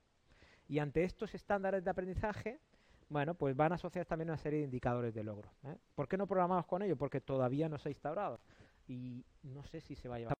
[0.67, 2.59] Y ante estos estándares de aprendizaje,
[3.09, 5.51] bueno, pues van asociados también una serie de indicadores de logro.
[5.63, 5.75] ¿eh?
[5.93, 6.95] ¿Por qué no programamos con ello?
[6.95, 8.39] Porque todavía no se ha instaurado
[8.87, 10.35] y no sé si se va a llevar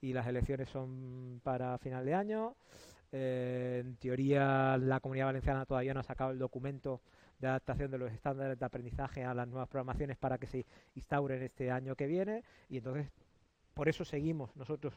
[0.00, 2.56] y las elecciones son para final de año.
[3.12, 7.00] Eh, en teoría, la Comunidad Valenciana todavía no ha sacado el documento
[7.38, 11.42] de adaptación de los estándares de aprendizaje a las nuevas programaciones para que se instauren
[11.42, 13.10] este año que viene y entonces
[13.74, 14.94] por eso seguimos nosotros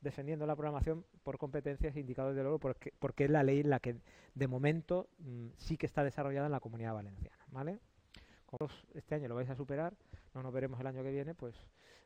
[0.00, 3.80] defendiendo la programación por competencias e indicadores de logro, porque, porque es la ley la
[3.80, 3.96] que
[4.34, 7.44] de momento mm, sí que está desarrollada en la comunidad valenciana.
[7.50, 7.80] ¿vale?
[8.44, 9.94] Como este año lo vais a superar,
[10.34, 11.56] no nos veremos el año que viene, pues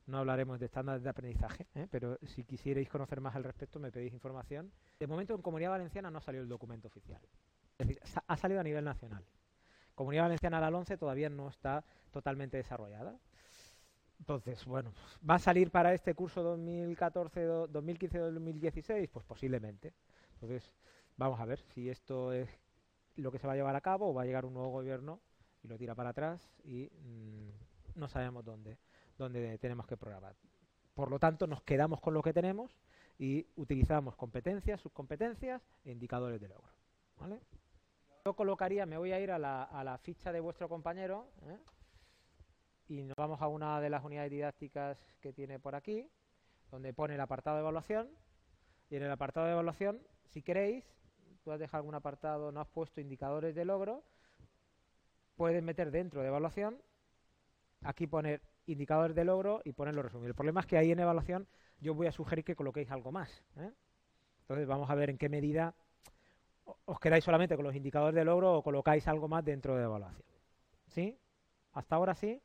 [0.06, 1.86] no hablaremos de estándares de aprendizaje, ¿eh?
[1.90, 4.72] pero si quisierais conocer más al respecto me pedís información.
[4.98, 7.20] De momento en Comunidad Valenciana no salió el documento oficial,
[7.78, 9.24] es decir, ha salido a nivel nacional.
[9.94, 13.18] Comunidad Valenciana la 11 todavía no está totalmente desarrollada.
[14.18, 14.92] Entonces, bueno,
[15.28, 19.08] ¿va a salir para este curso 2014, 2015-2016?
[19.10, 19.94] Pues posiblemente.
[20.34, 20.72] Entonces,
[21.16, 22.48] vamos a ver si esto es
[23.16, 25.20] lo que se va a llevar a cabo o va a llegar un nuevo gobierno
[25.62, 28.78] y lo tira para atrás y mm, no sabemos dónde,
[29.24, 30.34] dónde tenemos que programar.
[30.94, 32.76] Por lo tanto, nos quedamos con lo que tenemos
[33.18, 36.72] y utilizamos competencias, subcompetencias e indicadores de logro.
[38.24, 41.30] Yo colocaría, me voy a ir a la, ficha de vuestro compañero.
[41.46, 41.58] ¿eh?
[42.90, 46.10] y nos vamos a una de las unidades didácticas que tiene por aquí,
[46.72, 48.10] donde pone el apartado de evaluación.
[48.90, 50.84] Y en el apartado de evaluación, si queréis,
[51.44, 54.02] tú has dejado algún apartado, no has puesto indicadores de logro,
[55.36, 56.82] puedes meter dentro de evaluación,
[57.82, 60.28] aquí poner indicadores de logro y ponerlo resumido.
[60.28, 61.46] El problema es que ahí en evaluación
[61.80, 63.30] yo voy a sugerir que coloquéis algo más.
[63.56, 63.70] ¿eh?
[64.42, 65.74] Entonces vamos a ver en qué medida
[66.84, 70.22] os quedáis solamente con los indicadores de logro o colocáis algo más dentro de evaluación.
[70.88, 71.18] ¿Sí?
[71.72, 72.40] ¿Hasta ahora sí?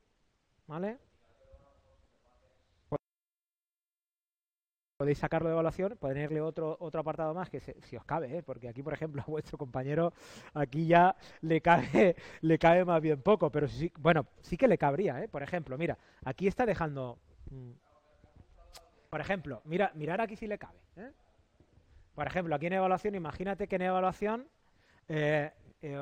[0.67, 0.99] ¿Vale?
[5.05, 8.41] Podéis sacarlo de evaluación, ponerle otro otro apartado más que si os cabe, ¿eh?
[8.41, 10.13] porque aquí, por ejemplo, a vuestro compañero
[10.55, 14.79] aquí ya le cabe le cabe más bien poco, pero sí, bueno, sí que le
[14.79, 15.27] cabría, ¿eh?
[15.27, 17.19] Por ejemplo, mira, aquí está dejando,
[17.51, 17.71] mm,
[19.11, 21.11] por ejemplo, mira, mirar aquí si le cabe, ¿eh?
[22.15, 24.47] Por ejemplo, aquí en evaluación, imagínate que en evaluación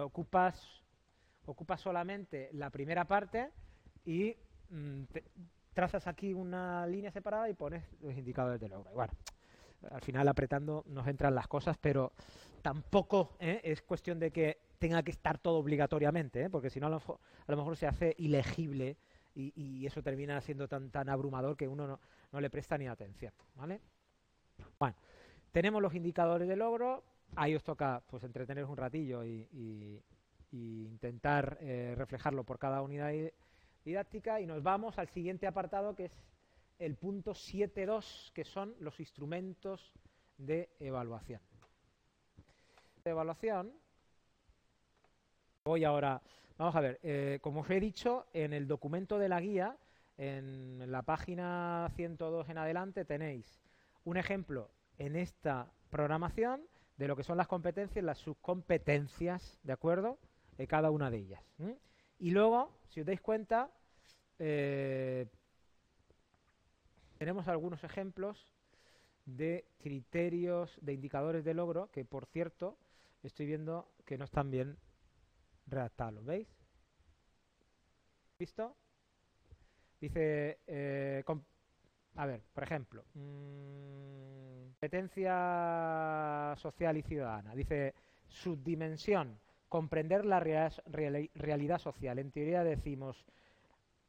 [0.02, 0.82] ocupas
[1.46, 3.50] ocupas solamente la primera parte
[4.06, 4.34] y
[4.70, 5.04] mm,
[5.74, 8.92] trazas aquí una línea separada y pones los indicadores de logro.
[8.92, 9.14] bueno,
[9.92, 12.14] al final apretando nos entran las cosas, pero
[12.62, 13.60] tampoco ¿eh?
[13.64, 16.50] es cuestión de que tenga que estar todo obligatoriamente, ¿eh?
[16.50, 18.98] porque si no a lo, mejor, se hace ilegible
[19.36, 22.00] y, eso termina siendo tan, tan abrumador que uno
[22.32, 23.34] no, le presta ni atención.
[23.56, 23.82] ¿vale?
[24.80, 24.96] Bueno,
[25.52, 27.04] tenemos los indicadores de logro,
[27.36, 30.02] ahí os toca pues entreteneros un ratillo y,
[30.52, 33.12] intentar eh, reflejarlo por cada unidad
[33.84, 36.12] didáctica y nos vamos al siguiente apartado que es
[36.80, 39.94] el punto 7.2, que son los instrumentos
[40.38, 41.42] de evaluación.
[43.04, 43.74] De evaluación,
[45.66, 46.22] voy ahora,
[46.58, 49.78] vamos a ver, eh, como os he dicho, en el documento de la guía,
[50.18, 53.62] en la página 102 en adelante, tenéis
[54.04, 56.62] un ejemplo en esta programación
[56.98, 60.20] de lo que son las competencias, las subcompetencias, ¿de acuerdo?,
[60.58, 61.44] de cada una de ellas.
[62.24, 63.70] Y luego, si os dais cuenta,
[64.40, 65.28] eh,
[67.18, 68.48] tenemos algunos ejemplos
[69.26, 72.78] de criterios, de indicadores de logro, que por cierto,
[73.24, 74.78] estoy viendo que no están bien
[75.68, 76.48] redactados, ¿veis?
[78.40, 78.74] ¿Visto?
[80.00, 81.26] Dice, eh,
[82.16, 87.54] a ver, por ejemplo, mm, competencia social y ciudadana.
[87.54, 87.94] Dice,
[88.30, 89.43] subdimensión,
[89.74, 92.20] comprender la realidad social.
[92.20, 93.26] En teoría decimos,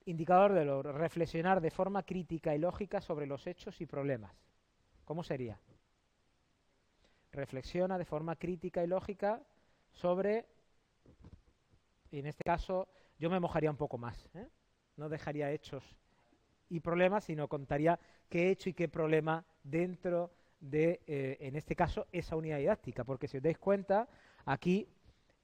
[0.04, 4.36] indicador de logro, reflexionar de forma crítica y lógica sobre los hechos y problemas.
[5.06, 5.58] ¿Cómo sería?
[7.32, 9.40] Reflexiona de forma crítica y lógica
[9.90, 10.44] sobre,
[12.12, 12.86] en este caso,
[13.18, 14.28] yo me mojaría un poco más.
[14.34, 14.46] ¿eh?
[14.98, 15.82] No dejaría hechos
[16.68, 17.98] y problemas, sino contaría
[18.28, 23.02] qué hecho y qué problema dentro de, eh, en este caso, esa unidad didáctica.
[23.04, 24.06] Porque si os dais cuenta,
[24.44, 24.93] aquí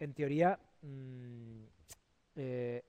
[0.01, 1.63] en teoría mm,
[2.37, 2.85] eh,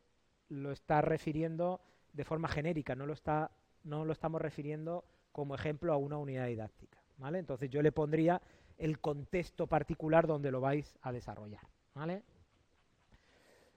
[0.50, 1.82] lo está refiriendo
[2.14, 3.52] de forma genérica, no lo, está,
[3.84, 7.02] no lo estamos refiriendo como ejemplo a una unidad didáctica.
[7.18, 7.40] ¿vale?
[7.40, 8.42] Entonces yo le pondría
[8.78, 11.62] el contexto particular donde lo vais a desarrollar.
[11.94, 12.24] ¿vale?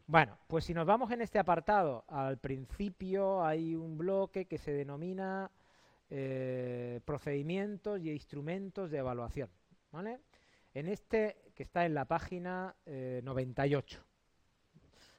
[0.06, 4.72] Bueno, pues si nos vamos en este apartado, al principio hay un bloque que se
[4.72, 5.50] denomina
[6.10, 9.50] eh, procedimientos y instrumentos de evaluación.
[9.92, 10.20] ¿vale?
[10.72, 13.98] En este que está en la página 98.
[13.98, 14.04] Eh,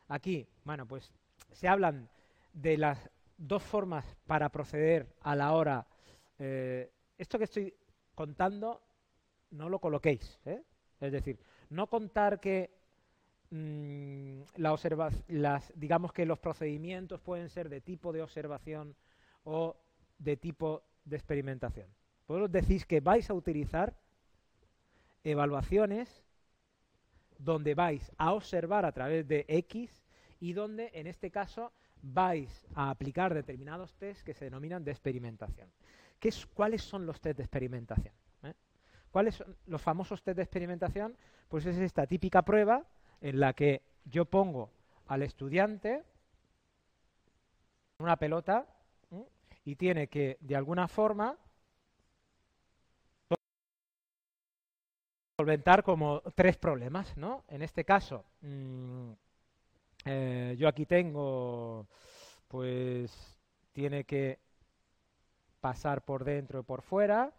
[0.08, 1.12] Aquí, bueno, pues
[1.52, 2.08] se hablan
[2.54, 5.88] de las dos formas para proceder a la hora.
[6.38, 7.74] Eh, esto que estoy
[8.14, 8.82] contando,
[9.52, 10.40] no lo coloquéis.
[10.46, 10.62] ¿eh?
[11.00, 12.72] Es decir, no contar que
[13.50, 14.78] mm, la
[15.28, 18.96] las, digamos que los procedimientos pueden ser de tipo de observación
[19.44, 19.76] o
[20.20, 21.88] de tipo de experimentación.
[22.28, 23.96] Vosotros decís que vais a utilizar
[25.24, 26.25] evaluaciones
[27.38, 30.04] donde vais a observar a través de X
[30.40, 31.72] y donde en este caso
[32.02, 35.70] vais a aplicar determinados test que se denominan de experimentación.
[36.20, 38.14] ¿Qué es, ¿Cuáles son los test de experimentación?
[38.44, 38.54] ¿Eh?
[39.12, 41.18] ¿Cuáles son los famosos test de experimentación?
[41.50, 42.86] Pues es esta típica prueba
[43.22, 44.72] en la que yo pongo
[45.08, 46.04] al estudiante
[48.00, 48.68] una pelota
[49.64, 51.38] y tiene que, de alguna forma,
[55.46, 57.44] solventar como tres problemas, ¿no?
[57.50, 59.12] En este caso, mmm,
[60.06, 61.86] eh, yo aquí tengo,
[62.48, 63.12] pues
[63.72, 64.40] tiene que
[65.62, 67.32] pasar por dentro y por fuera,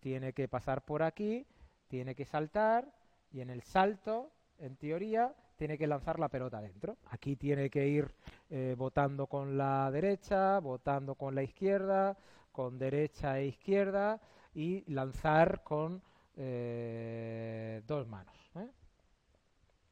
[0.00, 1.46] tiene que pasar por aquí,
[1.88, 2.90] tiene que saltar
[3.30, 6.96] y en el salto, en teoría, tiene que lanzar la pelota dentro.
[7.10, 8.10] Aquí tiene que ir
[8.48, 12.16] eh, votando con la derecha, votando con la izquierda,
[12.52, 14.18] con derecha e izquierda
[14.54, 16.00] y lanzar con
[16.36, 18.36] eh, dos manos.
[18.56, 18.68] ¿eh?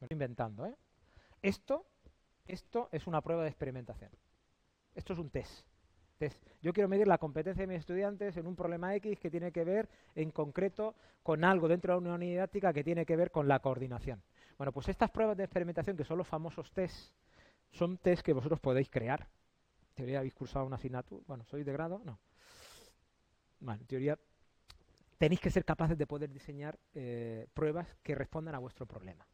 [0.01, 0.65] estoy inventando.
[0.65, 0.75] ¿eh?
[1.41, 1.85] Esto
[2.47, 4.11] esto es una prueba de experimentación.
[4.95, 5.65] Esto es un test.
[6.17, 6.45] test.
[6.61, 9.63] Yo quiero medir la competencia de mis estudiantes en un problema X que tiene que
[9.63, 13.47] ver en concreto con algo dentro de una unidad didáctica que tiene que ver con
[13.47, 14.21] la coordinación.
[14.57, 17.13] Bueno, pues estas pruebas de experimentación, que son los famosos tests,
[17.71, 19.27] son tests que vosotros podéis crear.
[19.93, 21.23] Teoría habéis cursado una asignatura.
[21.27, 22.01] Bueno, ¿sois de grado?
[22.03, 22.19] No.
[23.59, 24.19] Bueno, en teoría
[25.23, 29.25] tenéis que ser capaces de poder diseñar eh, pruebas que respondan a vuestro problema.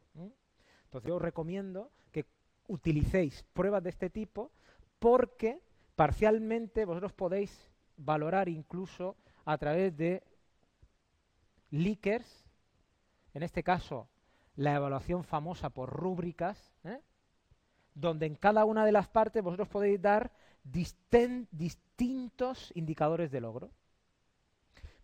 [0.84, 2.26] Entonces yo os recomiendo que
[2.68, 4.52] utilicéis pruebas de este tipo
[5.00, 5.60] porque
[5.96, 10.22] parcialmente vosotros podéis valorar incluso a través de
[11.70, 12.46] leakers,
[13.34, 14.08] en este caso
[14.54, 17.00] la evaluación famosa por rúbricas, ¿eh?
[17.94, 20.30] donde en cada una de las partes vosotros podéis dar
[20.62, 23.72] distintos indicadores de logro.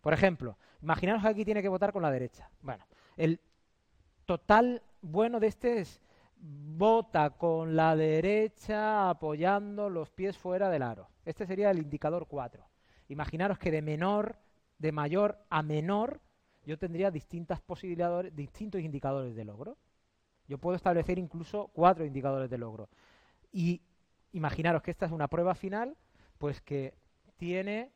[0.01, 2.49] Por ejemplo, imaginaos que aquí tiene que votar con la derecha.
[2.61, 2.85] Bueno,
[3.15, 3.39] el
[4.25, 6.01] total bueno de este es
[6.39, 11.09] vota con la derecha apoyando los pies fuera del aro.
[11.25, 12.63] Este sería el indicador 4.
[13.09, 14.37] Imaginaros que de menor,
[14.77, 16.21] de mayor a menor,
[16.65, 19.77] yo tendría distintas posibilidades, distintos indicadores de logro.
[20.47, 22.89] Yo puedo establecer incluso cuatro indicadores de logro.
[23.51, 23.81] Y
[24.33, 25.97] imaginaros que esta es una prueba final,
[26.37, 26.93] pues que
[27.37, 27.91] tiene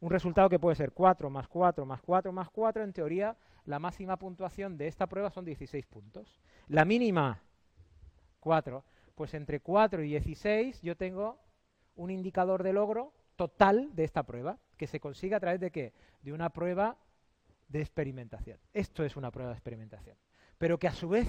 [0.00, 2.84] un resultado que puede ser 4 más 4 más 4 más 4.
[2.84, 6.40] En teoría, la máxima puntuación de esta prueba son 16 puntos.
[6.68, 7.42] La mínima,
[8.40, 8.84] 4.
[9.14, 11.38] Pues entre 4 y 16 yo tengo
[11.94, 15.92] un indicador de logro total de esta prueba, que se consigue a través de qué?
[16.22, 16.96] De una prueba
[17.68, 18.58] de experimentación.
[18.72, 20.16] Esto es una prueba de experimentación.
[20.58, 21.28] Pero que a su vez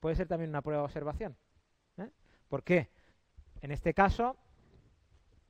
[0.00, 1.36] puede ser también una prueba de observación.
[1.98, 2.10] ¿eh?
[2.48, 2.90] ¿Por qué?
[3.60, 4.36] En este caso,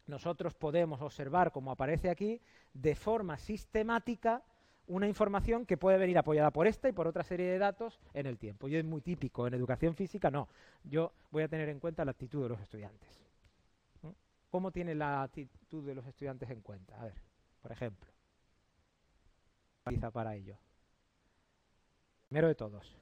[0.07, 2.41] nosotros podemos observar, como aparece aquí,
[2.73, 4.43] de forma sistemática
[4.89, 8.27] una información que puede venir apoyada por esta y por otra serie de datos en
[8.27, 8.69] el tiempo.
[8.69, 9.47] Y es muy típico.
[9.47, 10.49] En educación física no.
[10.85, 13.09] Yo voy a tener en cuenta la actitud de los estudiantes.
[14.49, 17.01] ¿Cómo tiene la actitud de los estudiantes en cuenta?
[17.01, 17.15] A ver,
[17.61, 18.17] por ejemplo
[20.13, 20.57] para ello?
[22.29, 22.97] Primero de todos.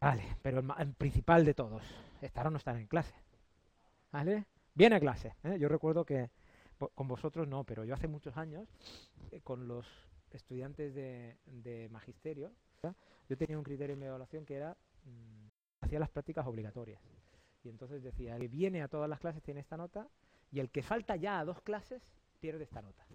[0.00, 1.82] Vale, pero el, principal de todos.
[2.20, 3.14] Estar o no estar en clase.
[4.12, 4.44] ¿Vale?
[4.74, 5.34] Viene a clase.
[5.44, 5.56] ¿eh?
[5.58, 6.30] Yo recuerdo que
[6.94, 8.68] con vosotros no, pero yo hace muchos años,
[9.30, 9.86] eh, con los
[10.32, 12.52] estudiantes de, magisterio,
[13.28, 15.46] yo tenía un criterio en mi evaluación que era, mm,
[15.80, 17.00] hacía las prácticas obligatorias.
[17.62, 20.08] Y entonces decía, el que viene a todas las clases tiene esta nota,
[20.50, 22.02] y el que falta ya a dos clases
[22.40, 23.06] pierde esta nota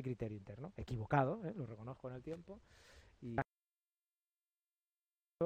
[0.00, 1.52] criterio interno, equivocado, ¿eh?
[1.54, 2.60] lo reconozco en el tiempo.
[3.20, 3.36] Y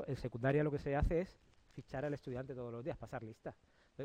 [0.06, 1.40] en secundaria lo que se hace es
[1.72, 3.56] fichar al estudiante todos los días, pasar lista.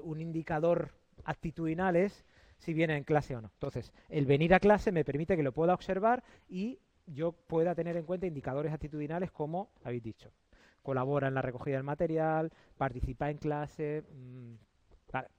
[0.03, 0.91] Un indicador
[1.23, 2.25] actitudinal es
[2.57, 3.49] si viene en clase o no.
[3.53, 7.97] Entonces, el venir a clase me permite que lo pueda observar y yo pueda tener
[7.97, 10.31] en cuenta indicadores actitudinales como habéis dicho.
[10.83, 14.03] Colabora en la recogida del material, participa en clase.
[14.11, 14.53] Mmm,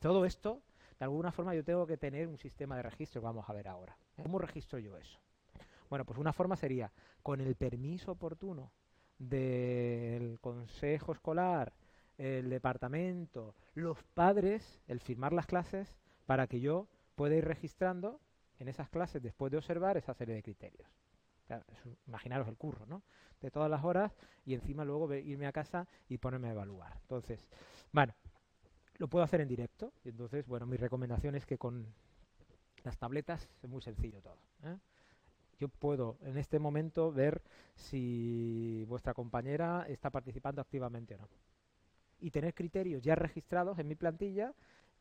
[0.01, 0.63] todo esto
[1.03, 3.97] de alguna forma yo tengo que tener un sistema de registro vamos a ver ahora.
[4.23, 5.19] ¿Cómo registro yo eso?
[5.91, 6.93] Bueno, pues una forma sería
[7.25, 8.71] con el permiso oportuno
[9.19, 11.73] del consejo escolar,
[12.23, 18.21] el departamento, los padres, el firmar las clases para que yo pueda ir registrando
[18.61, 20.89] en esas clases después de observar esa serie de criterios.
[22.07, 23.03] imaginaros el curro, ¿no?
[23.41, 26.97] De todas las horas y encima luego irme a casa y ponerme a evaluar.
[27.03, 27.49] Entonces,
[27.91, 28.15] bueno,
[28.99, 29.93] lo puedo hacer en directo.
[30.05, 31.93] Y entonces, bueno, mi recomendación es que con
[32.85, 34.39] las tabletas es muy sencillo todo.
[34.63, 34.79] ¿eh?
[35.59, 37.43] Yo puedo en este momento ver
[37.75, 41.29] si vuestra compañera está participando activamente o no.
[42.23, 44.55] Y tener criterios ya registrados en mi plantilla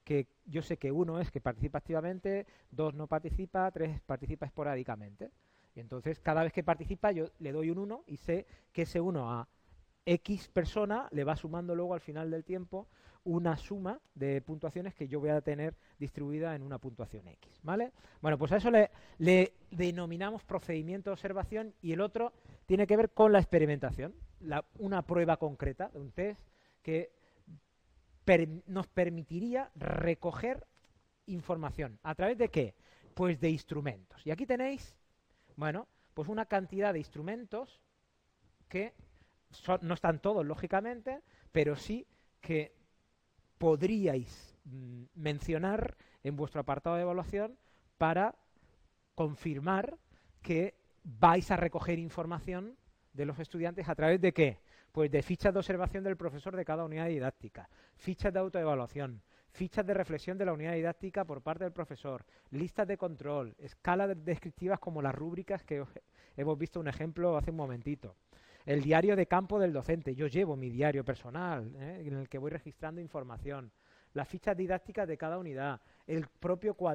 [0.03, 5.31] que yo sé que uno es que participa activamente, dos no participa, tres participa esporádicamente.
[5.75, 8.99] Y entonces cada vez que participa yo le doy un 1 y sé que ese
[8.99, 9.47] 1 a
[10.05, 12.87] X persona le va sumando luego al final del tiempo
[13.23, 17.91] una suma de puntuaciones que yo voy a tener distribuida en una puntuación X, ¿vale?
[18.19, 22.33] Bueno, pues a eso le, denominamos procedimiento de observación y el otro
[22.65, 24.15] tiene que ver con la experimentación,
[24.79, 26.41] una prueba concreta, un test
[26.81, 27.11] que
[28.67, 30.65] nos permitiría recoger
[31.25, 31.99] información.
[32.03, 32.75] ¿A través de qué?
[33.13, 34.25] Pues de instrumentos.
[34.25, 34.95] Y aquí tenéis,
[35.55, 37.81] bueno, pues una cantidad de instrumentos
[38.69, 38.93] que
[39.81, 41.21] no están todos, lógicamente,
[41.51, 42.07] pero sí
[42.39, 42.73] que
[43.57, 47.57] podríais mm, mencionar en vuestro apartado de evaluación
[47.97, 48.35] para
[49.15, 49.97] confirmar
[50.41, 52.77] que vais a recoger información
[53.13, 54.59] de los estudiantes a través de qué?
[54.91, 59.21] Pues de fichas de observación del profesor de cada unidad didáctica, fichas de autoevaluación,
[59.51, 64.15] fichas de reflexión de la unidad didáctica por parte del profesor, listas de control, escalas
[64.25, 65.85] descriptivas como las rúbricas que
[66.35, 68.15] hemos visto un ejemplo hace un momentito,
[68.65, 70.13] el diario de campo del docente.
[70.15, 72.03] Yo llevo mi diario personal, ¿eh?
[72.05, 73.71] en el que voy registrando información.
[74.13, 76.91] las fichas didácticas de cada unidad, el propio cuaderno